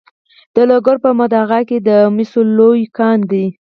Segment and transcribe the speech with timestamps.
[0.55, 3.45] د لوګر په محمد اغه کې د مسو لوی کان دی.